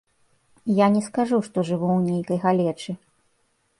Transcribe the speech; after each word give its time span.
Я 0.79 0.87
не 0.95 1.03
скажу, 1.07 1.37
што 1.49 1.65
жыву 1.69 1.89
ў 1.97 2.01
нейкай 2.15 2.37
галечы. 2.47 2.91